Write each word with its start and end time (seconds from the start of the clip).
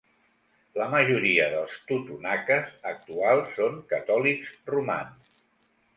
La 0.81 0.85
majoria 0.93 1.49
dels 1.51 1.75
totonaques 1.91 2.73
actuals 2.95 3.53
són 3.59 3.79
catòlics 3.95 4.57
romans. 4.77 5.37